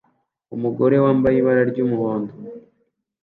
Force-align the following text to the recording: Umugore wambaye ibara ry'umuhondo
Umugore 0.55 0.95
wambaye 1.03 1.35
ibara 1.37 1.63
ry'umuhondo 1.71 2.33